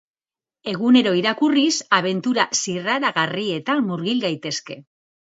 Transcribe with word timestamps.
Egunero 0.71 1.11
irakurriz 1.19 1.75
abentura 1.99 2.49
zirraragarrietan 2.63 3.89
murgil 3.95 4.29
gaitezke. 4.29 4.85